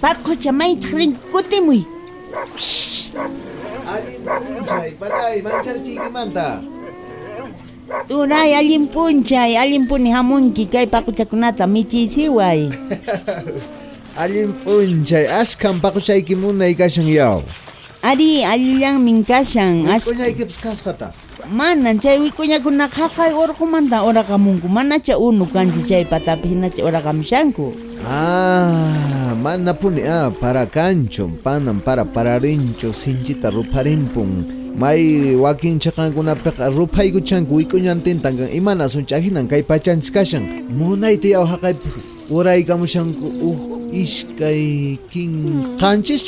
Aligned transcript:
Paqucha 0.00 0.52
mayta 0.52 0.88
kutimuy. 1.32 1.84
Allin 3.90 4.22
punchay, 4.24 4.90
patay, 4.96 5.42
mancharchiykimanta. 5.44 6.62
Turay 8.08 8.54
allin 8.54 8.86
punchay, 8.88 9.56
allin 9.60 9.84
puni 9.86 10.10
hamunki 10.14 10.64
kay 10.70 10.86
paquchakunata 10.86 11.66
michiysiway. 11.66 12.70
Allin 14.20 14.52
punchay, 14.64 15.26
ashkan 15.26 15.80
paquchaykimunay 15.80 16.74
kashan 16.74 17.06
yaw. 17.08 17.40
Ari 18.02 18.42
allillan 18.46 18.98
min 19.04 19.24
kashan. 19.24 19.86
As 19.90 20.04
Kuñaykipas 20.06 20.58
kasqata. 20.62 21.12
manan 21.50 21.98
chay 22.00 22.18
wikuñakuna 22.22 22.86
qhaqay 22.88 23.32
urqumanta 23.34 24.02
uraqamunku. 24.06 24.68
Mana 24.68 24.98
cha 25.02 25.18
unu 25.18 25.46
kanchu 25.50 25.82
chay 25.88 26.04
patapi 26.04 26.48
hinacha 26.52 26.82
uraqamushanku. 26.84 27.74
Ah, 28.06 29.19
manapuni 29.34 30.02
a 30.06 30.26
ah, 30.26 30.30
para 30.30 30.66
kanchun 30.66 31.38
panan 31.42 31.80
para 31.80 32.04
para 32.04 32.38
pararinchu 32.38 32.92
sinchita 32.94 33.50
ruparinpun 33.50 34.46
may 34.76 35.34
wakinchaqankunapiqa 35.36 36.66
ah, 36.66 36.70
ruphaykuychanku 36.70 37.52
wik'uñantintan 37.60 38.38
kan 38.38 38.46
ah, 38.46 38.52
imana 38.54 38.88
sunch'ajinan 38.88 39.50
kay 39.50 39.62
pachanchis 39.62 40.10
kashan 40.14 40.44
munayta 40.70 41.28
yawhaqaypi 41.36 41.88
uraykamushanku 42.30 43.26
uj 43.50 43.58
uh, 43.58 44.02
iskay 44.02 44.96
qanchis 45.82 46.22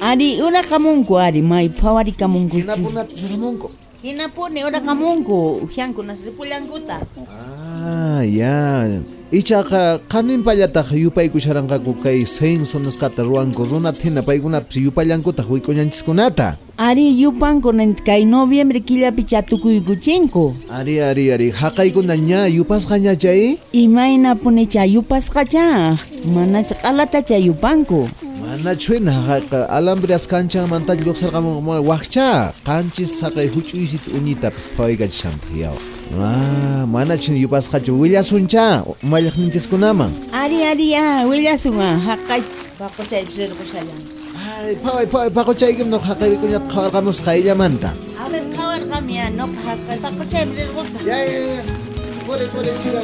ari 0.00 0.40
uraqamunku 0.40 1.12
ari 1.20 1.44
may 1.44 1.68
phawariqamunku 1.68 2.56
hinapunapi 2.56 3.12
suramunku 3.12 3.68
hinapuni 4.00 4.64
uraqamunku 4.64 5.68
ujiankunas 5.68 6.18
ripullankuta 6.24 7.04
ah 7.28 8.24
ya. 8.24 8.88
yeah. 8.88 9.17
Ichaqa 9.28 10.00
qanin 10.08 10.40
pallataq 10.40 10.88
yupaykusharanqaku 10.96 12.00
kay 12.00 12.24
censo 12.24 12.80
nisqata 12.80 13.20
ruwanku 13.28 13.60
runa 13.68 13.92
thina 13.92 14.24
paykunapas 14.24 14.72
yupallankutaq 14.80 15.44
wik'uñanchiskunata. 15.44 16.56
Ari 16.80 17.12
yupankuna 17.20 17.84
kay 18.08 18.24
noviembre 18.24 18.80
killapi 18.80 19.28
chatukuykuchinku. 19.28 20.72
Ari 20.72 21.04
ari 21.04 21.28
ari 21.28 21.48
haqaykuna 21.52 22.16
ña 22.16 22.48
yupasqa 22.48 22.96
ña 22.96 23.12
chay? 23.20 23.60
Imayna 23.76 24.32
puni 24.32 24.64
chayupasqacha. 24.64 25.92
Mana 26.32 26.64
chaqalata 26.64 27.20
chayupanku. 27.20 28.08
nachwin 28.64 29.06
haqa 29.08 29.60
alambres 29.78 30.24
kancha 30.32 30.66
mantaj 30.72 30.98
lluqsarqamun 31.06 31.62
waqcha 31.90 32.52
qanchis 32.68 33.10
saqay 33.20 33.48
huch'uysit 33.54 34.04
unitapis 34.18 34.66
phawaykachishantiyaw 34.76 35.76
Ah, 36.16 36.86
suncha 36.88 37.36
yupasqachu 37.36 37.92
willasuncha 38.00 38.64
kunama. 39.70 40.06
ari 40.32 40.58
ari 40.70 40.86
ya 40.96 41.04
wilya 41.30 41.54
suma 41.64 41.84
a 41.94 41.98
willasun 42.00 42.06
haqay 42.08 42.40
paquchaypis 42.80 43.36
rirqushayan 43.44 43.98
ay 44.64 44.72
phaway 44.84 45.06
phaway 45.12 45.30
paquchaykim 45.38 45.88
noqa 45.92 46.06
haqayrikuñat 46.16 46.64
qhawarqamusqa 46.72 47.30
illamanta 47.40 47.90
a 47.92 48.24
ver 48.32 48.44
qhawarqami 48.56 49.14
a 49.20 49.20
ya 49.20 49.26
noqa 49.40 49.60
haqay 49.68 49.98
paquchaypis 50.06 50.56
rirqusa 50.60 50.98
ya 51.10 51.18
ya 51.20 51.40
ya 51.44 51.54
ya. 51.60 51.62
pore 52.26 52.46
pore 52.56 52.72
chira 52.82 53.00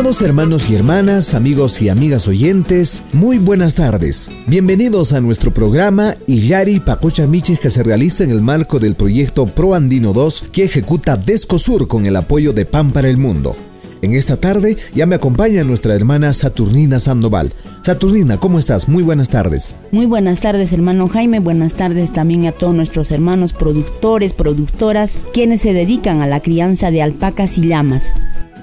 Estimados 0.00 0.22
hermanos 0.22 0.70
y 0.70 0.74
hermanas, 0.76 1.34
amigos 1.34 1.82
y 1.82 1.90
amigas 1.90 2.26
oyentes, 2.26 3.02
muy 3.12 3.36
buenas 3.36 3.74
tardes. 3.74 4.30
Bienvenidos 4.46 5.12
a 5.12 5.20
nuestro 5.20 5.50
programa 5.50 6.14
Illari 6.26 6.80
Pacocha 6.80 7.26
Michis 7.26 7.60
que 7.60 7.68
se 7.68 7.82
realiza 7.82 8.24
en 8.24 8.30
el 8.30 8.40
marco 8.40 8.78
del 8.78 8.94
proyecto 8.94 9.44
Pro 9.44 9.74
Andino 9.74 10.14
2 10.14 10.44
que 10.52 10.64
ejecuta 10.64 11.18
Descosur 11.18 11.86
con 11.86 12.06
el 12.06 12.16
apoyo 12.16 12.54
de 12.54 12.64
Pan 12.64 12.92
para 12.92 13.10
el 13.10 13.18
Mundo. 13.18 13.54
En 14.00 14.14
esta 14.14 14.38
tarde 14.38 14.78
ya 14.94 15.04
me 15.04 15.16
acompaña 15.16 15.64
nuestra 15.64 15.94
hermana 15.94 16.32
Saturnina 16.32 16.98
Sandoval. 16.98 17.52
Saturnina, 17.84 18.38
¿cómo 18.38 18.58
estás? 18.58 18.88
Muy 18.88 19.02
buenas 19.02 19.28
tardes. 19.28 19.76
Muy 19.92 20.06
buenas 20.06 20.40
tardes, 20.40 20.72
hermano 20.72 21.08
Jaime. 21.08 21.40
Buenas 21.40 21.74
tardes 21.74 22.10
también 22.10 22.46
a 22.46 22.52
todos 22.52 22.72
nuestros 22.72 23.10
hermanos 23.10 23.52
productores, 23.52 24.32
productoras, 24.32 25.12
quienes 25.34 25.60
se 25.60 25.74
dedican 25.74 26.22
a 26.22 26.26
la 26.26 26.40
crianza 26.40 26.90
de 26.90 27.02
alpacas 27.02 27.58
y 27.58 27.68
llamas. 27.68 28.04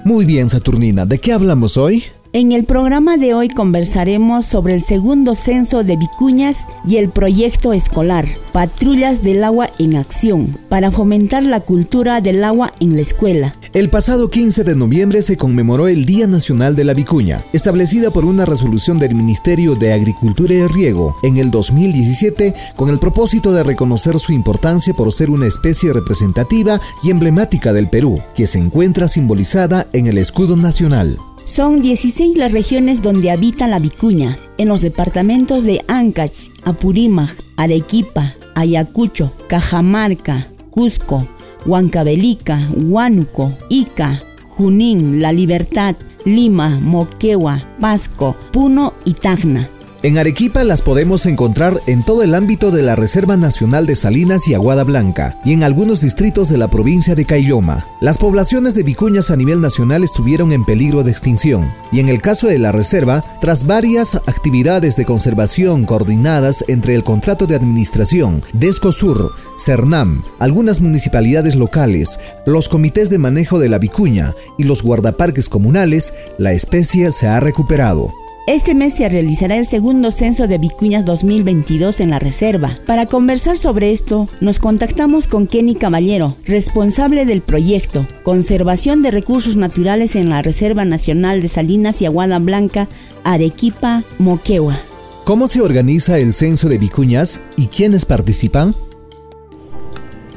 Muy 0.08 0.24
bien, 0.24 0.48
Saturnina, 0.48 1.04
¿de 1.04 1.18
qué 1.18 1.34
hablamos 1.34 1.76
hoy? 1.76 2.02
En 2.34 2.52
el 2.52 2.64
programa 2.64 3.16
de 3.16 3.32
hoy 3.32 3.48
conversaremos 3.48 4.44
sobre 4.44 4.74
el 4.74 4.82
segundo 4.82 5.34
censo 5.34 5.82
de 5.82 5.96
Vicuñas 5.96 6.58
y 6.86 6.98
el 6.98 7.08
proyecto 7.08 7.72
escolar 7.72 8.26
Patrullas 8.52 9.22
del 9.22 9.42
Agua 9.42 9.70
en 9.78 9.96
Acción 9.96 10.54
para 10.68 10.90
fomentar 10.90 11.42
la 11.42 11.60
cultura 11.60 12.20
del 12.20 12.44
agua 12.44 12.74
en 12.80 12.96
la 12.96 13.00
escuela. 13.00 13.54
El 13.72 13.88
pasado 13.88 14.28
15 14.28 14.62
de 14.64 14.76
noviembre 14.76 15.22
se 15.22 15.38
conmemoró 15.38 15.88
el 15.88 16.04
Día 16.04 16.26
Nacional 16.26 16.76
de 16.76 16.84
la 16.84 16.92
Vicuña, 16.92 17.40
establecida 17.54 18.10
por 18.10 18.26
una 18.26 18.44
resolución 18.44 18.98
del 18.98 19.14
Ministerio 19.14 19.74
de 19.74 19.94
Agricultura 19.94 20.52
y 20.52 20.66
Riego 20.66 21.16
en 21.22 21.38
el 21.38 21.50
2017 21.50 22.54
con 22.76 22.90
el 22.90 22.98
propósito 22.98 23.52
de 23.52 23.62
reconocer 23.62 24.18
su 24.18 24.34
importancia 24.34 24.92
por 24.92 25.14
ser 25.14 25.30
una 25.30 25.46
especie 25.46 25.94
representativa 25.94 26.78
y 27.02 27.08
emblemática 27.08 27.72
del 27.72 27.88
Perú, 27.88 28.20
que 28.34 28.46
se 28.46 28.58
encuentra 28.58 29.08
simbolizada 29.08 29.86
en 29.94 30.08
el 30.08 30.18
escudo 30.18 30.58
nacional. 30.58 31.18
Son 31.48 31.80
16 31.80 32.36
las 32.36 32.52
regiones 32.52 33.00
donde 33.00 33.30
habita 33.30 33.66
la 33.66 33.78
vicuña, 33.78 34.38
en 34.58 34.68
los 34.68 34.82
departamentos 34.82 35.64
de 35.64 35.82
Ancash, 35.88 36.50
Apurímac, 36.62 37.34
Arequipa, 37.56 38.34
Ayacucho, 38.54 39.32
Cajamarca, 39.48 40.46
Cusco, 40.70 41.26
Huancavelica, 41.64 42.68
Huánuco, 42.76 43.50
Ica, 43.70 44.22
Junín, 44.50 45.22
La 45.22 45.32
Libertad, 45.32 45.96
Lima, 46.26 46.78
Moquegua, 46.80 47.64
Pasco, 47.80 48.36
Puno 48.52 48.92
y 49.06 49.14
Tacna. 49.14 49.70
En 50.00 50.16
Arequipa 50.16 50.62
las 50.62 50.80
podemos 50.80 51.26
encontrar 51.26 51.80
en 51.88 52.04
todo 52.04 52.22
el 52.22 52.36
ámbito 52.36 52.70
de 52.70 52.82
la 52.82 52.94
Reserva 52.94 53.36
Nacional 53.36 53.84
de 53.84 53.96
Salinas 53.96 54.46
y 54.46 54.54
Aguada 54.54 54.84
Blanca 54.84 55.36
y 55.44 55.52
en 55.52 55.64
algunos 55.64 56.02
distritos 56.02 56.48
de 56.48 56.56
la 56.56 56.68
provincia 56.68 57.16
de 57.16 57.24
Caylloma. 57.24 57.84
Las 58.00 58.16
poblaciones 58.16 58.76
de 58.76 58.84
vicuñas 58.84 59.32
a 59.32 59.36
nivel 59.36 59.60
nacional 59.60 60.04
estuvieron 60.04 60.52
en 60.52 60.64
peligro 60.64 61.02
de 61.02 61.10
extinción 61.10 61.68
y 61.90 61.98
en 61.98 62.08
el 62.08 62.22
caso 62.22 62.46
de 62.46 62.60
la 62.60 62.70
reserva, 62.70 63.24
tras 63.40 63.66
varias 63.66 64.14
actividades 64.14 64.94
de 64.94 65.04
conservación 65.04 65.84
coordinadas 65.84 66.64
entre 66.68 66.94
el 66.94 67.02
contrato 67.02 67.48
de 67.48 67.56
administración, 67.56 68.44
Descosur, 68.52 69.32
CERNAM, 69.58 70.22
algunas 70.38 70.80
municipalidades 70.80 71.56
locales, 71.56 72.20
los 72.46 72.68
comités 72.68 73.10
de 73.10 73.18
manejo 73.18 73.58
de 73.58 73.68
la 73.68 73.78
vicuña 73.78 74.32
y 74.58 74.62
los 74.62 74.84
guardaparques 74.84 75.48
comunales, 75.48 76.14
la 76.38 76.52
especie 76.52 77.10
se 77.10 77.26
ha 77.26 77.40
recuperado. 77.40 78.12
Este 78.48 78.74
mes 78.74 78.94
se 78.94 79.06
realizará 79.10 79.58
el 79.58 79.66
segundo 79.66 80.10
censo 80.10 80.48
de 80.48 80.56
Vicuñas 80.56 81.04
2022 81.04 82.00
en 82.00 82.08
la 82.08 82.18
reserva. 82.18 82.78
Para 82.86 83.04
conversar 83.04 83.58
sobre 83.58 83.92
esto, 83.92 84.26
nos 84.40 84.58
contactamos 84.58 85.26
con 85.26 85.46
Kenny 85.46 85.74
Caballero, 85.74 86.34
responsable 86.46 87.26
del 87.26 87.42
proyecto 87.42 88.06
Conservación 88.22 89.02
de 89.02 89.10
Recursos 89.10 89.56
Naturales 89.56 90.16
en 90.16 90.30
la 90.30 90.40
Reserva 90.40 90.86
Nacional 90.86 91.42
de 91.42 91.48
Salinas 91.48 92.00
y 92.00 92.06
Aguada 92.06 92.38
Blanca, 92.38 92.88
Arequipa, 93.22 94.02
Moquegua. 94.18 94.78
¿Cómo 95.24 95.46
se 95.46 95.60
organiza 95.60 96.16
el 96.16 96.32
censo 96.32 96.70
de 96.70 96.78
vicuñas 96.78 97.42
y 97.58 97.66
quiénes 97.66 98.06
participan? 98.06 98.74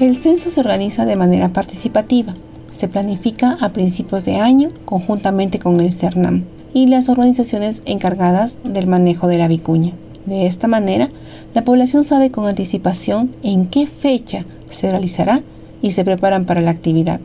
El 0.02 0.18
censo 0.18 0.50
se 0.50 0.60
organiza 0.60 1.06
de 1.06 1.16
manera 1.16 1.54
participativa. 1.54 2.34
se 2.72 2.90
planifica 2.90 3.58
a 3.62 3.70
principios 3.72 4.26
de 4.26 4.36
año 4.36 4.70
conjuntamente 4.84 5.60
con 5.60 5.80
el 5.80 5.94
CERNAM 5.94 6.44
y 6.74 6.88
las 6.88 7.10
organizaciones 7.10 7.82
encargadas 7.86 8.60
del 8.64 8.88
manejo 8.88 9.28
de 9.28 9.38
la 9.38 9.48
vicuña. 9.48 9.94
De 10.26 10.46
esta 10.46 10.68
manera, 10.68 11.10
la 11.54 11.64
población 11.64 12.04
sabe 12.04 12.32
con 12.32 12.48
anticipación 12.48 13.32
en 13.44 13.68
qué 13.68 13.88
fecha 13.88 14.46
se 14.70 14.90
realizará 14.90 15.42
y 15.82 15.92
se 15.92 16.06
preparan 16.06 16.46
para 16.46 16.62
la 16.62 16.72
actividad. 16.72 17.20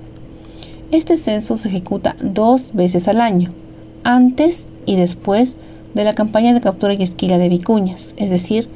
Este 0.91 1.17
censo 1.17 1.57
se 1.57 1.69
ejecuta 1.69 2.17
dos 2.23 2.73
veces 2.75 3.09
al 3.09 3.21
año, 3.21 3.53
antes 4.05 4.67
y 4.87 4.97
después 4.97 5.59
de 5.95 6.05
la 6.05 6.15
campaña 6.15 6.55
de 6.55 6.61
captura 6.61 6.95
y 6.95 7.03
esquila 7.03 7.39
de 7.39 7.49
vicuñas, 7.49 8.15
es 8.17 8.31
decir, 8.31 8.69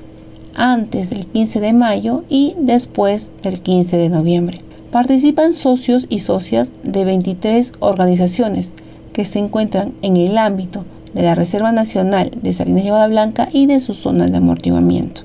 antes 0.55 1.11
del 1.11 1.27
15 1.27 1.61
de 1.61 1.73
mayo 1.73 2.25
y 2.29 2.55
después 2.59 3.33
del 3.43 3.61
15 3.61 3.97
de 3.97 4.09
noviembre. 4.09 4.59
Participan 4.91 5.55
socios 5.55 6.07
y 6.09 6.21
socias 6.21 6.73
de 6.83 7.05
23 7.05 7.73
organizaciones 7.79 8.75
que 9.13 9.25
se 9.25 9.39
encuentran 9.39 9.95
en 10.03 10.17
el 10.17 10.39
ámbito 10.39 10.85
de 11.15 11.23
la 11.23 11.35
Reserva 11.35 11.73
Nacional 11.73 12.31
de 12.43 12.53
Salinas 12.53 12.85
y 12.85 13.11
Blanca 13.11 13.49
y 13.53 13.67
de 13.67 13.81
sus 13.81 13.99
zonas 13.99 14.31
de 14.31 14.39
amortiguamiento, 14.39 15.23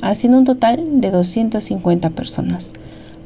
haciendo 0.00 0.38
un 0.38 0.44
total 0.44 1.00
de 1.00 1.10
250 1.10 2.10
personas, 2.10 2.72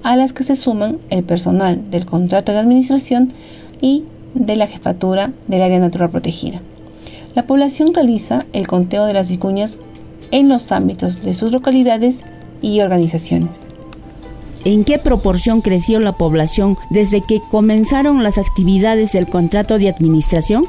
a 0.02 0.16
las 0.16 0.32
que 0.32 0.44
se 0.44 0.56
suman 0.56 0.98
el 1.10 1.24
personal 1.24 1.90
del 1.90 2.06
contrato 2.06 2.52
de 2.52 2.58
administración 2.58 3.32
y 3.80 4.04
de 4.34 4.56
la 4.56 4.66
jefatura 4.66 5.32
del 5.48 5.62
área 5.62 5.78
natural 5.78 6.10
protegida. 6.10 6.60
La 7.34 7.46
población 7.46 7.94
realiza 7.94 8.46
el 8.52 8.66
conteo 8.66 9.06
de 9.06 9.14
las 9.14 9.30
vicuñas 9.30 9.78
en 10.30 10.48
los 10.48 10.72
ámbitos 10.72 11.22
de 11.22 11.34
sus 11.34 11.52
localidades 11.52 12.22
y 12.62 12.80
organizaciones. 12.80 13.68
¿En 14.64 14.84
qué 14.84 14.98
proporción 14.98 15.60
creció 15.60 16.00
la 16.00 16.12
población 16.12 16.76
desde 16.90 17.20
que 17.20 17.40
comenzaron 17.40 18.24
las 18.24 18.38
actividades 18.38 19.12
del 19.12 19.28
contrato 19.28 19.78
de 19.78 19.88
administración? 19.88 20.64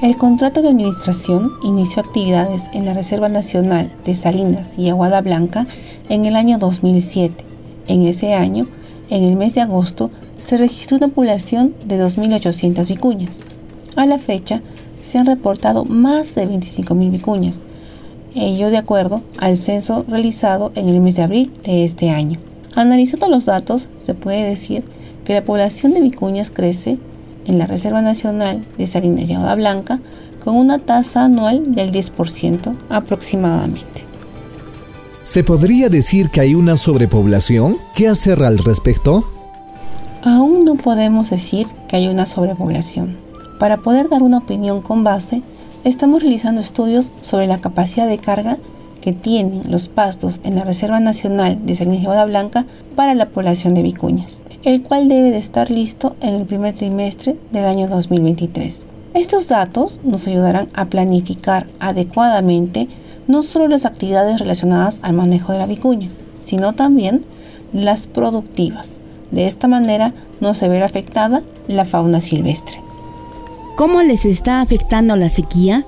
El 0.00 0.16
contrato 0.16 0.62
de 0.62 0.68
administración 0.68 1.50
inició 1.64 2.02
actividades 2.02 2.70
en 2.72 2.86
la 2.86 2.94
Reserva 2.94 3.28
Nacional 3.28 3.90
de 4.04 4.14
Salinas 4.14 4.74
y 4.78 4.90
Aguada 4.90 5.20
Blanca 5.22 5.66
en 6.08 6.24
el 6.24 6.36
año 6.36 6.58
2007. 6.58 7.44
En 7.88 8.02
ese 8.02 8.34
año, 8.34 8.68
en 9.10 9.24
el 9.24 9.34
mes 9.34 9.54
de 9.54 9.62
agosto, 9.62 10.12
se 10.38 10.56
registró 10.56 10.98
una 10.98 11.08
población 11.08 11.74
de 11.84 12.00
2.800 12.00 12.86
vicuñas. 12.86 13.40
A 13.96 14.06
la 14.06 14.18
fecha, 14.18 14.62
se 15.00 15.18
han 15.18 15.26
reportado 15.26 15.84
más 15.84 16.36
de 16.36 16.48
25.000 16.48 17.10
vicuñas, 17.10 17.60
ello 18.36 18.70
de 18.70 18.76
acuerdo 18.76 19.22
al 19.38 19.56
censo 19.56 20.04
realizado 20.06 20.70
en 20.76 20.88
el 20.88 21.00
mes 21.00 21.16
de 21.16 21.22
abril 21.22 21.52
de 21.64 21.82
este 21.82 22.10
año. 22.10 22.38
Analizando 22.78 23.28
los 23.28 23.46
datos, 23.46 23.88
se 23.98 24.14
puede 24.14 24.44
decir 24.44 24.84
que 25.24 25.34
la 25.34 25.42
población 25.42 25.94
de 25.94 26.00
vicuñas 26.00 26.52
crece 26.52 26.96
en 27.44 27.58
la 27.58 27.66
Reserva 27.66 28.02
Nacional 28.02 28.64
de 28.78 28.86
Salinas 28.86 29.28
y 29.28 29.34
Agua 29.34 29.56
Blanca 29.56 29.98
con 30.44 30.54
una 30.54 30.78
tasa 30.78 31.24
anual 31.24 31.74
del 31.74 31.90
10% 31.90 32.72
aproximadamente. 32.88 34.04
¿Se 35.24 35.42
podría 35.42 35.88
decir 35.88 36.30
que 36.30 36.40
hay 36.40 36.54
una 36.54 36.76
sobrepoblación? 36.76 37.78
¿Qué 37.96 38.06
hacer 38.06 38.44
al 38.44 38.58
respecto? 38.58 39.24
Aún 40.22 40.64
no 40.64 40.76
podemos 40.76 41.30
decir 41.30 41.66
que 41.88 41.96
hay 41.96 42.06
una 42.06 42.26
sobrepoblación. 42.26 43.16
Para 43.58 43.78
poder 43.78 44.08
dar 44.08 44.22
una 44.22 44.38
opinión 44.38 44.82
con 44.82 45.02
base, 45.02 45.42
estamos 45.82 46.22
realizando 46.22 46.60
estudios 46.60 47.10
sobre 47.22 47.48
la 47.48 47.60
capacidad 47.60 48.06
de 48.06 48.18
carga 48.18 48.56
que 49.08 49.14
tienen 49.14 49.62
los 49.70 49.88
pastos 49.88 50.38
en 50.44 50.56
la 50.56 50.64
Reserva 50.64 51.00
Nacional 51.00 51.64
de 51.64 51.74
San 51.74 51.94
Ignacio 51.94 52.26
Blanca 52.26 52.66
para 52.94 53.14
la 53.14 53.30
población 53.30 53.72
de 53.72 53.80
vicuñas, 53.80 54.42
el 54.64 54.82
cual 54.82 55.08
debe 55.08 55.30
de 55.30 55.38
estar 55.38 55.70
listo 55.70 56.14
en 56.20 56.34
el 56.34 56.44
primer 56.44 56.74
trimestre 56.74 57.34
del 57.50 57.64
año 57.64 57.88
2023. 57.88 58.84
Estos 59.14 59.48
datos 59.48 59.98
nos 60.04 60.26
ayudarán 60.26 60.68
a 60.74 60.84
planificar 60.84 61.66
adecuadamente 61.80 62.86
no 63.28 63.42
solo 63.42 63.66
las 63.68 63.86
actividades 63.86 64.40
relacionadas 64.40 65.00
al 65.02 65.14
manejo 65.14 65.52
de 65.52 65.58
la 65.60 65.66
vicuña, 65.66 66.10
sino 66.40 66.74
también 66.74 67.24
las 67.72 68.06
productivas. 68.06 69.00
De 69.30 69.46
esta 69.46 69.68
manera 69.68 70.12
no 70.42 70.52
se 70.52 70.68
verá 70.68 70.84
afectada 70.84 71.40
la 71.66 71.86
fauna 71.86 72.20
silvestre. 72.20 72.78
¿Cómo 73.78 74.02
les 74.02 74.26
está 74.26 74.60
afectando 74.60 75.16
la 75.16 75.30
sequía? 75.30 75.86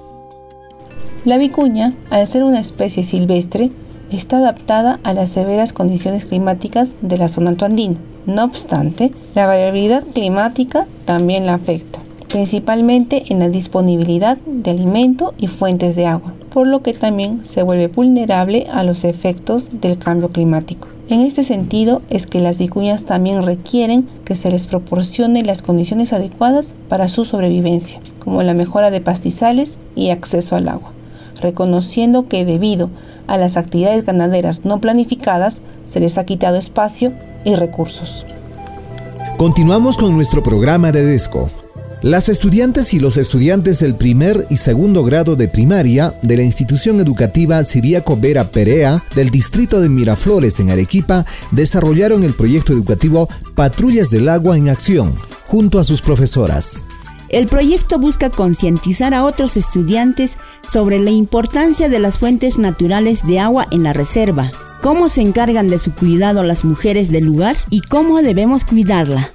La 1.26 1.36
vicuña, 1.36 1.92
al 2.08 2.26
ser 2.26 2.44
una 2.44 2.60
especie 2.60 3.04
silvestre, 3.04 3.70
está 4.10 4.38
adaptada 4.38 5.00
a 5.04 5.12
las 5.12 5.28
severas 5.28 5.74
condiciones 5.74 6.24
climáticas 6.24 6.96
de 7.02 7.18
la 7.18 7.28
zona 7.28 7.50
altoandina. 7.50 7.96
No 8.24 8.42
obstante, 8.42 9.12
la 9.34 9.46
variabilidad 9.46 10.02
climática 10.02 10.86
también 11.04 11.44
la 11.44 11.54
afecta, 11.54 12.00
principalmente 12.30 13.24
en 13.28 13.40
la 13.40 13.50
disponibilidad 13.50 14.38
de 14.46 14.70
alimento 14.70 15.34
y 15.36 15.48
fuentes 15.48 15.94
de 15.94 16.06
agua, 16.06 16.32
por 16.48 16.66
lo 16.66 16.82
que 16.82 16.94
también 16.94 17.44
se 17.44 17.62
vuelve 17.62 17.88
vulnerable 17.88 18.64
a 18.72 18.82
los 18.82 19.04
efectos 19.04 19.68
del 19.78 19.98
cambio 19.98 20.30
climático. 20.30 20.88
En 21.10 21.20
este 21.20 21.44
sentido 21.44 22.00
es 22.08 22.26
que 22.26 22.40
las 22.40 22.58
vicuñas 22.58 23.04
también 23.04 23.44
requieren 23.44 24.08
que 24.24 24.36
se 24.36 24.50
les 24.50 24.66
proporcione 24.66 25.42
las 25.42 25.60
condiciones 25.60 26.14
adecuadas 26.14 26.74
para 26.88 27.08
su 27.08 27.26
sobrevivencia, 27.26 28.00
como 28.20 28.42
la 28.42 28.54
mejora 28.54 28.90
de 28.90 29.02
pastizales 29.02 29.78
y 29.94 30.10
acceso 30.10 30.56
al 30.56 30.68
agua, 30.68 30.92
reconociendo 31.40 32.28
que 32.28 32.44
debido 32.44 32.90
a 33.26 33.38
las 33.38 33.56
actividades 33.56 34.04
ganaderas 34.04 34.64
no 34.64 34.80
planificadas 34.80 35.62
se 35.88 36.00
les 36.00 36.18
ha 36.18 36.24
quitado 36.24 36.56
espacio 36.56 37.12
y 37.44 37.54
recursos. 37.54 38.26
Continuamos 39.36 39.96
con 39.96 40.14
nuestro 40.14 40.42
programa 40.42 40.92
de 40.92 41.04
DESCO. 41.04 41.48
Las 42.02 42.30
estudiantes 42.30 42.94
y 42.94 42.98
los 42.98 43.18
estudiantes 43.18 43.80
del 43.80 43.94
primer 43.94 44.46
y 44.48 44.56
segundo 44.56 45.04
grado 45.04 45.36
de 45.36 45.48
primaria 45.48 46.14
de 46.22 46.38
la 46.38 46.42
institución 46.42 46.98
educativa 46.98 47.62
Siriaco 47.62 48.16
Vera 48.16 48.44
Perea 48.44 49.04
del 49.14 49.30
distrito 49.30 49.82
de 49.82 49.90
Miraflores 49.90 50.60
en 50.60 50.70
Arequipa 50.70 51.26
desarrollaron 51.50 52.24
el 52.24 52.32
proyecto 52.32 52.72
educativo 52.72 53.28
Patrullas 53.54 54.08
del 54.08 54.30
Agua 54.30 54.56
en 54.56 54.70
Acción 54.70 55.14
junto 55.46 55.78
a 55.78 55.84
sus 55.84 56.00
profesoras. 56.00 56.76
El 57.30 57.46
proyecto 57.46 58.00
busca 58.00 58.28
concientizar 58.28 59.14
a 59.14 59.24
otros 59.24 59.56
estudiantes 59.56 60.32
sobre 60.70 60.98
la 60.98 61.10
importancia 61.10 61.88
de 61.88 62.00
las 62.00 62.18
fuentes 62.18 62.58
naturales 62.58 63.24
de 63.24 63.38
agua 63.38 63.66
en 63.70 63.84
la 63.84 63.92
reserva, 63.92 64.50
cómo 64.82 65.08
se 65.08 65.20
encargan 65.20 65.68
de 65.68 65.78
su 65.78 65.94
cuidado 65.94 66.42
las 66.42 66.64
mujeres 66.64 67.12
del 67.12 67.26
lugar 67.26 67.56
y 67.70 67.82
cómo 67.82 68.20
debemos 68.20 68.64
cuidarla. 68.64 69.30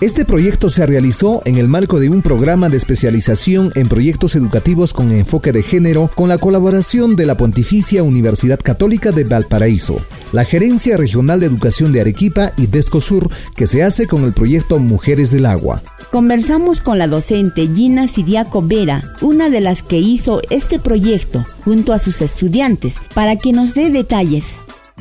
Este 0.00 0.24
proyecto 0.24 0.70
se 0.70 0.86
realizó 0.86 1.42
en 1.44 1.58
el 1.58 1.68
marco 1.68 1.98
de 1.98 2.08
un 2.08 2.22
programa 2.22 2.68
de 2.68 2.76
especialización 2.76 3.72
en 3.74 3.88
proyectos 3.88 4.36
educativos 4.36 4.92
con 4.92 5.12
enfoque 5.12 5.52
de 5.52 5.62
género 5.64 6.10
con 6.14 6.28
la 6.28 6.38
colaboración 6.38 7.16
de 7.16 7.26
la 7.26 7.36
Pontificia 7.36 8.04
Universidad 8.04 8.60
Católica 8.60 9.10
de 9.10 9.24
Valparaíso, 9.24 9.96
la 10.32 10.44
Gerencia 10.44 10.96
Regional 10.96 11.40
de 11.40 11.46
Educación 11.46 11.92
de 11.92 12.00
Arequipa 12.00 12.52
y 12.56 12.66
Descosur, 12.66 13.28
que 13.54 13.66
se 13.66 13.82
hace 13.82 14.06
con 14.06 14.24
el 14.24 14.32
proyecto 14.32 14.78
Mujeres 14.78 15.30
del 15.30 15.46
Agua. 15.46 15.82
Conversamos 16.10 16.80
con 16.80 16.98
la 16.98 17.06
docente 17.06 17.68
Gina 17.74 18.08
Sidiaco 18.08 18.62
Vera, 18.62 19.02
una 19.20 19.48
de 19.48 19.60
las 19.60 19.82
que 19.82 19.98
hizo 19.98 20.42
este 20.50 20.78
proyecto 20.78 21.44
junto 21.64 21.92
a 21.92 21.98
sus 21.98 22.20
estudiantes, 22.20 22.96
para 23.14 23.36
que 23.36 23.52
nos 23.52 23.74
dé 23.74 23.90
detalles. 23.90 24.44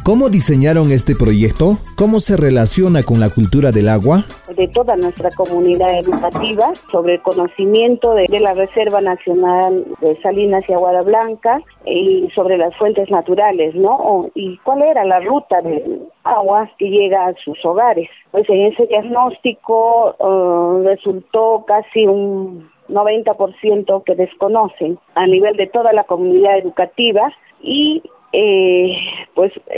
¿Cómo 0.03 0.29
diseñaron 0.29 0.91
este 0.91 1.13
proyecto? 1.13 1.77
¿Cómo 1.95 2.19
se 2.19 2.35
relaciona 2.35 3.03
con 3.03 3.19
la 3.19 3.29
cultura 3.29 3.69
del 3.69 3.87
agua? 3.87 4.23
De 4.57 4.67
toda 4.67 4.95
nuestra 4.95 5.29
comunidad 5.29 5.99
educativa 5.99 6.73
sobre 6.91 7.15
el 7.15 7.21
conocimiento 7.21 8.15
de, 8.15 8.25
la 8.39 8.55
Reserva 8.55 8.99
Nacional 8.99 9.85
de 10.01 10.19
Salinas 10.23 10.63
y 10.67 10.73
Aguada 10.73 11.03
Blanca 11.03 11.61
y 11.85 12.27
sobre 12.33 12.57
las 12.57 12.75
fuentes 12.77 13.11
naturales, 13.11 13.75
¿no? 13.75 14.31
y 14.33 14.57
cuál 14.63 14.81
era 14.81 15.05
la 15.05 15.19
ruta 15.19 15.61
de 15.61 16.01
agua 16.23 16.67
que 16.79 16.89
llega 16.89 17.27
a 17.27 17.35
sus 17.45 17.63
hogares. 17.63 18.09
Pues 18.31 18.49
en 18.49 18.73
ese 18.73 18.87
diagnóstico 18.87 20.15
uh, 20.17 20.83
resultó 20.83 21.63
casi 21.67 22.07
un 22.07 22.71
90% 22.89 24.03
que 24.03 24.15
desconocen 24.15 24.97
a 25.13 25.27
nivel 25.27 25.55
de 25.57 25.67
toda 25.67 25.93
la 25.93 26.05
comunidad 26.05 26.57
educativa 26.57 27.31
y 27.61 28.01
eh, 28.33 28.95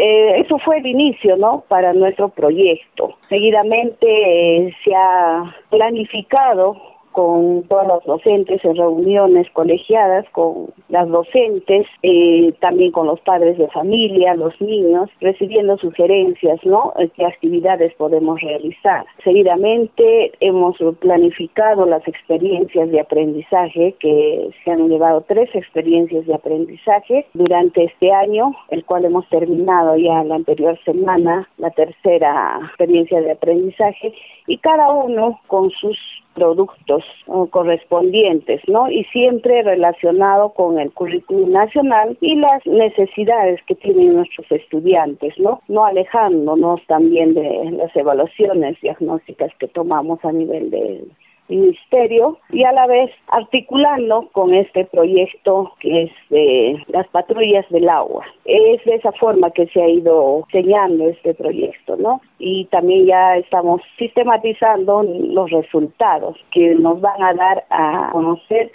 eh, 0.06 0.42
eso 0.42 0.60
fue 0.60 0.80
el 0.80 0.86
inicio, 0.86 1.38
¿no? 1.38 1.64
Para 1.70 1.94
nuestro 1.94 2.28
proyecto. 2.28 3.16
Seguidamente 3.30 4.06
eh, 4.06 4.76
se 4.84 4.94
ha 4.94 5.56
planificado 5.70 6.76
con 7.14 7.64
todos 7.70 7.88
los 7.88 8.04
docentes 8.04 8.64
en 8.66 8.76
reuniones 8.76 9.48
colegiadas 9.54 10.26
con 10.32 10.74
las 10.90 11.08
docentes, 11.08 11.88
eh, 12.02 12.54
también 12.60 12.92
con 12.92 13.08
los 13.08 13.20
padres 13.22 13.58
de 13.58 13.68
familia, 13.70 14.36
los 14.36 14.60
niños, 14.60 15.10
recibiendo 15.22 15.78
sugerencias, 15.78 16.60
¿no? 16.66 16.94
Eh, 17.00 17.10
¿Qué 17.16 17.26
actividades 17.26 17.94
podemos 17.96 18.42
realizar? 18.42 19.06
Seguidamente 19.24 20.32
hemos 20.40 20.76
planificado 21.00 21.86
las 21.86 22.06
experiencias 22.08 22.90
de 22.90 23.00
aprendizaje, 23.00 23.96
que 24.00 24.50
se 24.64 24.72
han 24.72 24.90
llevado 24.90 25.22
tres 25.22 25.50
experiencias 25.54 26.26
de 26.26 26.34
aprendizaje 26.34 27.26
durante 27.34 27.86
este 27.86 28.12
año, 28.12 28.56
el 28.70 28.84
cual 28.86 29.06
hemos 29.06 29.28
terminado 29.30 29.96
ya 29.98 30.24
la 30.24 30.36
anterior 30.36 30.78
semana, 30.84 31.48
la 31.58 31.70
tercera 31.72 32.60
experiencia 32.66 33.22
de 33.22 33.32
aprendizaje, 33.32 34.14
y 34.48 34.58
cada 34.58 34.92
uno 34.92 35.40
con 35.48 35.70
sus 35.72 35.98
productos 36.34 37.04
correspondientes, 37.52 38.62
¿no? 38.68 38.90
Y 38.90 39.04
siempre 39.06 39.64
relacionado 39.64 40.50
con 40.50 40.80
el 40.80 40.92
currículum 40.92 41.52
nacional 41.52 42.18
y 42.22 42.36
las 42.36 42.66
necesidades 42.66 43.62
que 43.68 43.76
tienen 43.76 44.16
nuestros 44.16 44.52
estudiantes, 44.52 45.38
¿no? 45.40 45.62
No 45.68 45.86
alejándonos 45.86 46.82
también 46.88 47.34
de 47.34 47.72
las 47.72 47.96
evaluaciones 47.96 48.80
diagnósticas 48.82 49.52
que 49.60 49.68
tomamos 49.68 50.24
a 50.24 50.32
nivel 50.32 50.70
de 50.70 51.04
ministerio 51.50 52.38
y 52.50 52.64
a 52.64 52.72
la 52.72 52.88
vez 52.88 53.12
articulando 53.28 54.30
con 54.32 54.54
este 54.54 54.86
proyecto 54.86 55.74
que 55.80 56.04
es 56.04 56.12
de 56.30 56.84
las 56.88 57.08
patrullas 57.10 57.66
del 57.70 57.90
agua. 57.90 58.26
Es 58.46 58.84
de 58.86 58.96
esa 58.96 59.12
forma 59.14 59.52
que 59.52 59.68
se 59.68 59.82
ha 59.82 59.88
ido 59.88 60.46
diseñando 60.48 61.10
este 61.10 61.34
proyecto, 61.34 61.96
¿no? 61.98 62.22
Y 62.40 62.66
también 62.66 63.06
ya 63.06 63.38
estamos 63.38 63.82
sistematizando 63.98 65.04
los 65.04 65.50
resultados 65.52 66.38
que 66.52 66.76
nos 66.76 67.02
van 67.02 67.22
a 67.22 67.34
dar 67.34 67.66
a 67.70 68.10
conocer 68.12 68.72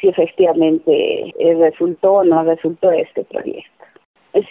si 0.00 0.08
efectivamente 0.08 1.34
resultó 1.58 2.14
o 2.14 2.24
no 2.24 2.44
resultó 2.44 2.90
este 2.90 3.24
proyecto 3.24 3.75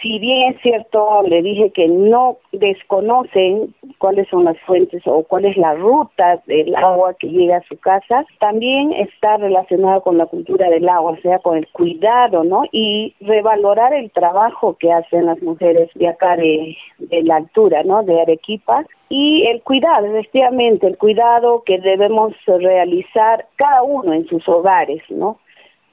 si 0.00 0.18
bien 0.18 0.52
es 0.52 0.60
cierto, 0.62 1.22
le 1.22 1.42
dije 1.42 1.70
que 1.70 1.88
no 1.88 2.38
desconocen 2.52 3.74
cuáles 3.98 4.28
son 4.28 4.44
las 4.44 4.58
fuentes 4.60 5.02
o 5.06 5.22
cuál 5.24 5.44
es 5.44 5.56
la 5.56 5.74
ruta 5.74 6.42
del 6.46 6.74
agua 6.74 7.14
que 7.14 7.28
llega 7.28 7.58
a 7.58 7.68
su 7.68 7.78
casa, 7.78 8.24
también 8.40 8.92
está 8.92 9.36
relacionado 9.36 10.02
con 10.02 10.18
la 10.18 10.26
cultura 10.26 10.68
del 10.68 10.88
agua, 10.88 11.12
o 11.12 11.20
sea, 11.20 11.38
con 11.38 11.58
el 11.58 11.68
cuidado, 11.68 12.44
¿no? 12.44 12.64
Y 12.72 13.14
revalorar 13.20 13.94
el 13.94 14.10
trabajo 14.10 14.76
que 14.78 14.92
hacen 14.92 15.26
las 15.26 15.40
mujeres 15.42 15.90
de 15.94 16.08
acá 16.08 16.36
de, 16.36 16.76
de 16.98 17.22
la 17.22 17.36
altura, 17.36 17.82
¿no? 17.84 18.02
De 18.02 18.20
Arequipa, 18.20 18.84
y 19.08 19.46
el 19.46 19.62
cuidado, 19.62 20.06
efectivamente, 20.06 20.86
el 20.86 20.98
cuidado 20.98 21.62
que 21.64 21.78
debemos 21.78 22.32
realizar 22.46 23.46
cada 23.56 23.82
uno 23.82 24.12
en 24.12 24.26
sus 24.26 24.48
hogares, 24.48 25.02
¿no? 25.10 25.38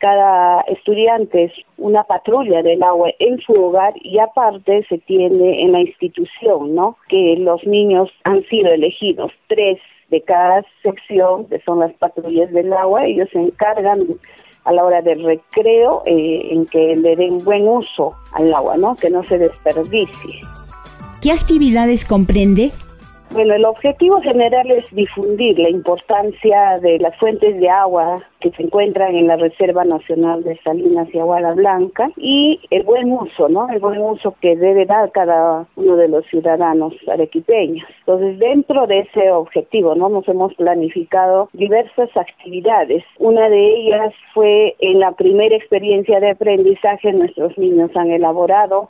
Cada 0.04 0.60
estudiante 0.68 1.46
es 1.46 1.54
una 1.78 2.04
patrulla 2.04 2.62
del 2.62 2.84
agua 2.84 3.12
en 3.20 3.40
su 3.40 3.54
hogar 3.54 3.94
y 4.02 4.20
aparte 4.20 4.86
se 4.90 4.98
tiene 4.98 5.64
en 5.64 5.72
la 5.72 5.80
institución, 5.80 6.76
¿no? 6.76 6.98
Que 7.08 7.38
los 7.40 7.66
niños 7.66 8.10
han 8.26 8.44
sido 8.50 8.70
elegidos, 8.70 9.32
tres 9.48 9.80
de 10.10 10.22
cada 10.22 10.66
sección, 10.82 11.46
que 11.46 11.62
son 11.62 11.80
las 11.80 11.94
patrullas 11.94 12.52
del 12.52 12.74
agua, 12.74 13.06
ellos 13.06 13.30
se 13.32 13.40
encargan 13.40 14.02
a 14.66 14.74
la 14.74 14.84
hora 14.84 15.02
del 15.02 15.24
recreo 15.24 16.04
eh, 16.06 16.50
en 16.52 16.66
que 16.66 16.98
le 16.98 17.16
den 17.16 17.38
buen 17.38 17.66
uso 17.66 18.12
al 18.34 18.54
agua, 18.54 18.76
¿no? 18.76 18.96
Que 18.98 19.10
no 19.10 19.24
se 19.24 19.38
desperdicie. 19.38 20.42
¿Qué 21.22 21.32
actividades 21.32 22.04
comprende? 22.04 22.72
Bueno, 23.32 23.56
el 23.56 23.66
objetivo 23.66 24.22
general 24.22 24.70
es 24.70 24.86
difundir 24.92 25.58
la 25.58 25.70
importancia 25.70 26.78
de 26.80 27.00
las 27.00 27.18
fuentes 27.18 27.60
de 27.60 27.68
agua 27.68 28.22
que 28.40 28.52
se 28.52 28.62
encuentran 28.62 29.16
en 29.16 29.26
la 29.26 29.38
Reserva 29.38 29.84
Nacional 29.84 30.44
de 30.44 30.56
Salinas 30.64 31.08
y 31.12 31.18
Aguada 31.18 31.54
Blanca 31.54 32.12
y 32.16 32.60
el 32.70 32.84
buen 32.84 33.12
uso, 33.12 33.50
¿no? 33.50 33.70
El 33.70 33.80
buen 33.80 34.00
uso 34.02 34.36
que 34.40 34.56
debe 34.56 34.86
dar 34.86 35.12
cada 35.12 35.66
uno 35.76 35.96
de 35.96 36.10
los 36.10 36.26
ciudadanos 36.28 36.94
arequipeños. 37.12 37.88
Entonces, 38.00 38.38
dentro 38.38 38.86
de 38.86 39.00
ese 39.00 39.32
objetivo, 39.32 39.96
¿no? 39.96 40.10
Nos 40.10 40.28
hemos 40.28 40.54
planificado 40.54 41.50
diversas 41.54 42.16
actividades. 42.16 43.04
Una 43.18 43.50
de 43.50 43.78
ellas 43.78 44.14
fue 44.36 44.76
en 44.80 45.00
la 45.00 45.14
primera 45.14 45.56
experiencia 45.56 46.20
de 46.20 46.32
aprendizaje, 46.32 47.12
nuestros 47.14 47.58
niños 47.58 47.90
han 47.96 48.12
elaborado 48.12 48.90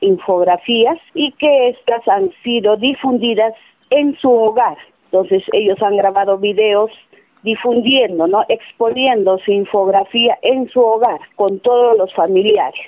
infografías 0.00 0.98
y 1.14 1.32
que 1.32 1.68
estas 1.70 2.06
han 2.08 2.30
sido 2.42 2.76
difundidas 2.76 3.54
en 3.90 4.16
su 4.18 4.30
hogar. 4.30 4.76
Entonces 5.06 5.42
ellos 5.52 5.80
han 5.82 5.96
grabado 5.96 6.38
videos 6.38 6.90
difundiendo, 7.46 8.26
¿no? 8.26 8.42
exponiendo 8.48 9.38
su 9.38 9.52
infografía 9.52 10.36
en 10.42 10.68
su 10.68 10.80
hogar 10.80 11.20
con 11.36 11.60
todos 11.60 11.96
los 11.96 12.12
familiares. 12.12 12.80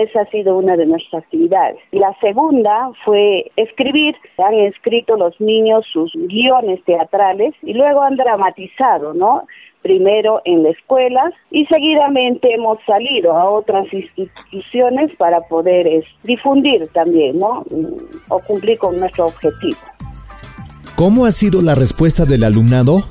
Esa 0.00 0.20
ha 0.20 0.26
sido 0.26 0.56
una 0.56 0.76
de 0.76 0.86
nuestras 0.86 1.24
actividades. 1.24 1.78
La 1.90 2.14
segunda 2.20 2.92
fue 3.04 3.50
escribir. 3.56 4.14
Han 4.38 4.54
escrito 4.54 5.16
los 5.16 5.38
niños 5.40 5.84
sus 5.92 6.12
guiones 6.14 6.82
teatrales 6.84 7.54
y 7.62 7.74
luego 7.74 8.02
han 8.02 8.16
dramatizado, 8.16 9.12
¿no? 9.12 9.42
Primero 9.86 10.42
en 10.44 10.64
la 10.64 10.70
escuela 10.70 11.32
y 11.52 11.64
seguidamente 11.66 12.52
hemos 12.52 12.78
salido 12.84 13.36
a 13.36 13.48
otras 13.48 13.86
instituciones 13.92 15.14
para 15.14 15.40
poder 15.42 16.04
difundir 16.24 16.88
también, 16.92 17.38
¿no? 17.38 17.62
Mm, 17.70 17.94
o 18.28 18.40
cumplir 18.40 18.78
con 18.78 18.98
nuestro 18.98 19.26
objetivo. 19.26 19.78
¿Cómo 20.96 21.24
ha 21.24 21.30
sido 21.30 21.62
la 21.62 21.76
respuesta 21.76 22.24
del 22.24 22.42
alumnado? 22.42 23.04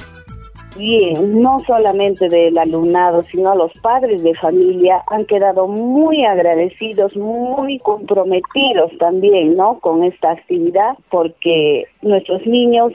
Bien, 0.78 1.42
no 1.42 1.60
solamente 1.66 2.28
del 2.28 2.58
alumnado, 2.58 3.24
sino 3.32 3.56
los 3.56 3.72
padres 3.82 4.22
de 4.22 4.34
familia 4.34 5.02
han 5.08 5.24
quedado 5.24 5.70
muy 5.70 6.26
agradecidos, 6.26 7.16
muy 7.16 7.80
comprometidos 7.80 8.92
también, 9.00 9.56
¿no? 9.56 9.80
Con 9.80 10.04
esta 10.04 10.32
actividad, 10.32 10.98
porque 11.10 11.86
nuestros 12.02 12.46
niños 12.46 12.92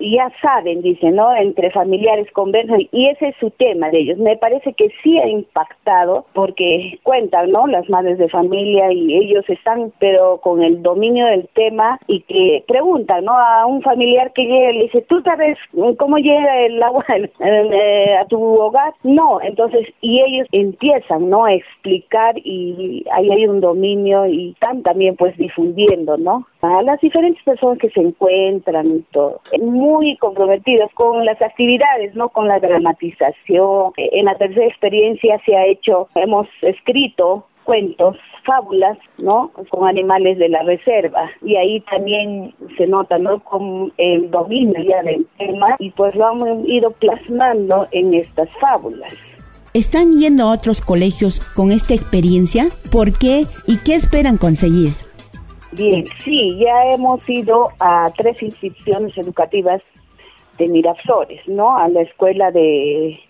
ya 0.00 0.30
saben, 0.40 0.82
dicen, 0.82 1.16
¿no? 1.16 1.34
Entre 1.34 1.70
familiares 1.70 2.30
conversan 2.32 2.82
y 2.92 3.08
ese 3.08 3.28
es 3.28 3.36
su 3.36 3.50
tema 3.50 3.90
de 3.90 3.98
ellos. 3.98 4.18
Me 4.18 4.36
parece 4.36 4.72
que 4.72 4.88
sí 5.02 5.18
ha 5.18 5.28
impactado 5.28 6.26
porque 6.34 6.98
cuentan, 7.02 7.50
¿no? 7.50 7.66
Las 7.66 7.88
madres 7.88 8.18
de 8.18 8.28
familia 8.28 8.92
y 8.92 9.14
ellos 9.14 9.44
están, 9.48 9.92
pero 9.98 10.38
con 10.38 10.62
el 10.62 10.82
dominio 10.82 11.26
del 11.26 11.48
tema 11.54 11.98
y 12.06 12.20
que 12.22 12.64
preguntan, 12.66 13.24
¿no? 13.24 13.32
A 13.32 13.66
un 13.66 13.82
familiar 13.82 14.32
que 14.32 14.42
llega 14.42 14.70
y 14.70 14.78
le 14.78 14.82
dice, 14.84 15.02
¿tú 15.02 15.20
sabes 15.22 15.58
cómo 15.98 16.18
llega 16.18 16.66
el 16.66 16.82
agua 16.82 17.04
eh, 17.40 18.16
a 18.20 18.24
tu 18.26 18.40
hogar? 18.40 18.94
No, 19.02 19.40
entonces, 19.40 19.86
y 20.00 20.20
ellos 20.20 20.46
empiezan, 20.52 21.28
¿no? 21.28 21.44
A 21.44 21.54
explicar 21.54 22.36
y 22.38 23.04
ahí 23.12 23.30
hay 23.30 23.46
un 23.46 23.60
dominio 23.60 24.26
y 24.26 24.50
están 24.50 24.82
también 24.82 25.16
pues 25.16 25.36
difundiendo, 25.36 26.16
¿no? 26.16 26.46
A 26.60 26.82
las 26.82 27.00
diferentes 27.00 27.42
personas 27.44 27.78
que 27.78 27.90
se 27.90 28.00
encuentran 28.00 28.96
y 28.96 29.00
todo 29.12 29.40
muy 29.60 30.16
comprometidos 30.16 30.90
con 30.94 31.24
las 31.24 31.40
actividades, 31.40 32.14
no 32.14 32.28
con 32.30 32.48
la 32.48 32.58
dramatización. 32.58 33.92
En 33.96 34.24
la 34.24 34.36
tercera 34.36 34.66
experiencia 34.66 35.40
se 35.44 35.56
ha 35.56 35.66
hecho, 35.66 36.08
hemos 36.14 36.48
escrito 36.62 37.46
cuentos, 37.64 38.16
fábulas, 38.44 38.96
¿no? 39.18 39.52
Con 39.68 39.86
animales 39.86 40.38
de 40.38 40.48
la 40.48 40.62
reserva. 40.62 41.30
Y 41.42 41.56
ahí 41.56 41.80
también 41.82 42.54
se 42.78 42.86
nota, 42.86 43.18
¿no? 43.18 43.40
Con 43.44 43.92
el 43.98 44.30
dominio 44.30 44.82
ya 44.82 45.02
del 45.02 45.26
tema 45.36 45.76
y 45.78 45.90
pues 45.90 46.14
lo 46.14 46.32
hemos 46.32 46.66
ido 46.66 46.90
plasmando 46.92 47.86
en 47.92 48.14
estas 48.14 48.48
fábulas. 48.58 49.14
¿Están 49.74 50.18
yendo 50.18 50.44
a 50.44 50.54
otros 50.54 50.80
colegios 50.80 51.40
con 51.54 51.70
esta 51.70 51.92
experiencia? 51.92 52.68
¿Por 52.90 53.18
qué 53.18 53.42
y 53.66 53.76
qué 53.84 53.94
esperan 53.94 54.38
conseguir? 54.38 55.07
Bien, 55.78 56.04
sí, 56.18 56.58
ya 56.58 56.74
hemos 56.92 57.28
ido 57.30 57.68
a 57.78 58.06
tres 58.16 58.42
instituciones 58.42 59.16
educativas 59.16 59.80
de 60.58 60.66
Miraflores, 60.66 61.46
¿no? 61.46 61.76
A 61.76 61.86
la 61.86 62.02
escuela 62.02 62.50
de 62.50 63.20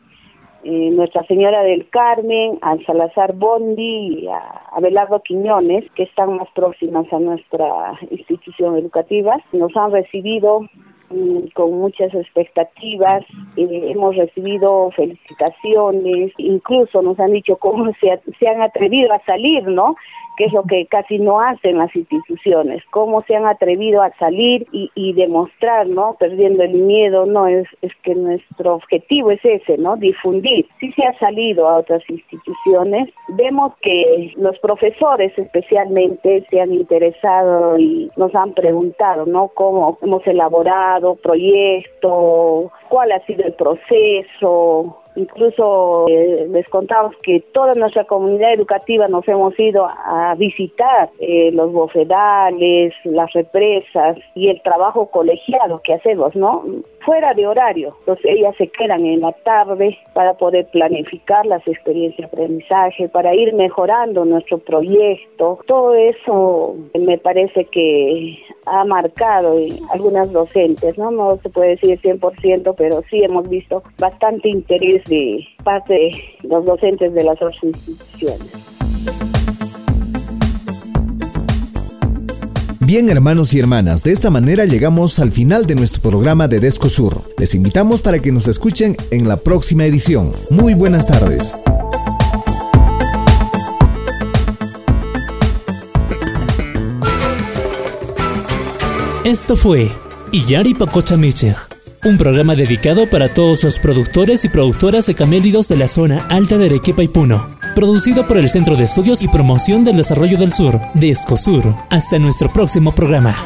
eh, 0.65 0.91
Nuestra 0.91 1.25
Señora 1.25 1.63
del 1.63 1.87
Carmen, 1.91 2.59
al 2.63 2.83
Salazar 2.87 3.35
Bondi 3.35 4.23
y 4.23 4.29
a 4.29 4.39
Abelardo 4.73 5.21
Quiñones, 5.21 5.85
que 5.93 6.05
están 6.05 6.39
más 6.39 6.49
próximas 6.55 7.05
a 7.13 7.19
nuestra 7.19 7.99
institución 8.11 8.79
educativa. 8.79 9.37
Nos 9.53 9.77
han 9.77 9.93
recibido 9.93 10.63
mm, 11.11 11.49
con 11.53 11.79
muchas 11.79 12.15
expectativas, 12.15 13.25
eh, 13.59 13.91
hemos 13.93 14.17
recibido 14.17 14.91
felicitaciones, 14.93 16.33
incluso 16.39 17.03
nos 17.03 17.21
han 17.21 17.33
dicho 17.33 17.57
cómo 17.57 17.93
se, 18.01 18.19
se 18.39 18.49
han 18.49 18.63
atrevido 18.63 19.13
a 19.13 19.23
salir, 19.27 19.65
¿no? 19.69 19.97
Que 20.39 20.45
es 20.45 20.53
lo 20.53 20.63
que 20.63 20.87
casi 20.87 21.19
no 21.19 21.41
hacen 21.41 21.79
las 21.79 21.95
instituciones, 21.97 22.83
cómo 22.91 23.23
se 23.23 23.35
han 23.35 23.45
atrevido 23.45 24.01
a 24.03 24.13
salir 24.19 24.69
y, 24.71 24.89
y 24.95 25.13
demostrar, 25.15 25.89
¿no? 25.89 26.15
Perdiendo 26.19 26.63
el 26.63 26.75
miedo, 26.75 27.27
no 27.27 27.49
es, 27.49 27.67
es 27.83 27.93
que 28.05 28.15
nuestro 28.15 28.77
objetivo 28.77 29.33
es 29.33 29.45
ese, 29.45 29.77
¿no? 29.79 29.97
Difundir. 29.97 30.69
Si 30.79 30.93
se 30.93 31.05
ha 31.05 31.19
salido 31.19 31.69
a 31.69 31.79
otras 31.79 32.09
instituciones, 32.09 33.13
vemos 33.31 33.73
que 33.83 34.33
los 34.37 34.57
profesores 34.61 35.37
especialmente 35.37 36.47
se 36.49 36.61
han 36.61 36.73
interesado 36.73 37.77
y 37.77 38.09
nos 38.17 38.33
han 38.37 38.53
preguntado, 38.53 39.27
¿no? 39.27 39.49
Cómo 39.49 39.99
hemos 40.03 40.25
elaborado 40.25 41.17
proyectos, 41.17 42.71
cuál 42.89 43.11
ha 43.11 43.19
sido 43.27 43.45
el 43.45 43.55
proceso, 43.55 45.03
Incluso 45.19 46.07
eh, 46.09 46.47
les 46.49 46.69
contamos 46.69 47.13
que 47.25 47.41
toda 47.53 47.75
nuestra 47.75 48.05
comunidad 48.05 48.53
educativa 48.55 49.09
nos 49.09 49.27
hemos 49.27 49.59
ido 49.59 49.85
a 49.85 50.37
visitar 50.37 51.11
eh, 51.19 51.51
los 51.53 51.73
bofedales, 51.73 52.95
las 53.03 53.33
represas 53.33 54.17
y 54.37 54.49
el 54.49 54.63
trabajo 54.63 55.11
colegiado 55.11 55.81
que 55.83 55.95
hacemos, 55.95 56.37
¿no? 56.37 56.63
Fuera 57.09 57.33
de 57.33 57.47
horario. 57.47 57.97
Entonces 58.01 58.27
ellas 58.27 58.55
se 58.59 58.69
quedan 58.69 59.07
en 59.07 59.23
la 59.23 59.33
tarde 59.33 59.97
para 60.13 60.35
poder 60.35 60.67
planificar 60.67 61.47
las 61.47 61.67
experiencias 61.67 62.31
de 62.31 62.37
aprendizaje, 62.37 63.09
para 63.09 63.35
ir 63.35 63.55
mejorando 63.55 64.27
nuestro 64.27 64.59
proyecto. 64.59 65.59
Todo 65.67 65.95
eso 65.95 66.77
me 66.93 67.17
parece 67.17 67.65
que 67.65 68.39
ha 68.67 68.85
marcado 68.85 69.57
algunas 69.91 70.31
docentes, 70.33 70.99
¿no? 70.99 71.11
No 71.11 71.39
se 71.39 71.49
puede 71.49 71.77
decir 71.77 71.99
100%, 71.99 72.75
pero 72.77 73.01
sí 73.09 73.25
hemos 73.25 73.49
visto 73.49 73.83
bastante 73.99 74.51
interés 74.51 75.03
de 75.05 75.49
parte 75.65 75.95
de 75.95 76.13
los 76.47 76.63
docentes 76.67 77.15
de 77.15 77.25
las 77.25 77.41
otras 77.41 77.57
instituciones. 77.65 78.68
Bien, 82.89 83.11
hermanos 83.11 83.53
y 83.53 83.59
hermanas, 83.59 84.03
de 84.03 84.13
esta 84.13 84.31
manera 84.31 84.65
llegamos 84.65 85.19
al 85.19 85.31
final 85.31 85.67
de 85.67 85.75
nuestro 85.75 86.01
programa 86.01 86.49
de 86.49 86.59
Descosur. 86.59 87.21
Les 87.37 87.55
invitamos 87.55 88.01
para 88.01 88.19
que 88.19 88.33
nos 88.33 88.49
escuchen 88.49 88.97
en 89.11 89.29
la 89.29 89.37
próxima 89.37 89.85
edición. 89.85 90.33
Muy 90.49 90.73
buenas 90.73 91.07
tardes. 91.07 91.53
Esto 99.23 99.55
fue 99.55 99.91
Iyari 100.33 100.73
Pacocha 100.73 101.19
un 102.05 102.17
programa 102.17 102.55
dedicado 102.55 103.11
para 103.11 103.29
todos 103.29 103.65
los 103.65 103.79
productores 103.79 104.47
y 104.47 104.49
productoras 104.49 105.05
de 105.05 105.15
camélidos 105.15 105.69
de 105.69 105.77
la 105.77 105.89
zona 105.89 106.27
alta 106.31 106.57
de 106.57 106.67
Arequipa 106.67 107.03
y 107.03 107.09
Puno. 107.09 107.58
Producido 107.75 108.27
por 108.27 108.39
el 108.39 108.49
Centro 108.49 108.77
de 108.77 108.85
Estudios 108.85 109.23
y 109.23 109.29
Promoción 109.29 109.85
del 109.85 109.97
Desarrollo 109.97 110.39
del 110.39 110.53
Sur, 110.53 110.81
de 110.95 111.11
Escosur. 111.11 111.75
Hasta 111.91 112.19
nuestro 112.19 112.49
próximo 112.49 112.93
programa. 112.93 113.37